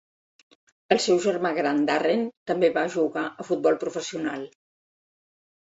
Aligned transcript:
El 0.95 1.01
seu 1.03 1.19
germà 1.25 1.51
gran 1.57 1.83
Darren 1.89 2.25
també 2.53 2.71
va 2.79 2.87
jugar 2.97 3.27
a 3.45 3.47
futbol 3.51 3.81
professional. 3.85 4.49